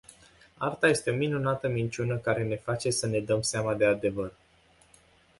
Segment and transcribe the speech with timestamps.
[0.57, 4.33] Arta este o minunată minciună care ne face să ne dăm seama de adevăr.